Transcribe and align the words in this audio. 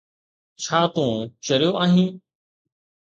ڇا 0.63 0.79
تون 0.93 1.11
چريو 1.45 1.71
آهين؟ 1.83 2.11